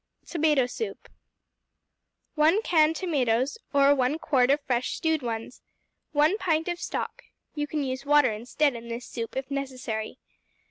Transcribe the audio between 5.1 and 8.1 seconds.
ones. 1 pint of stock. (You can use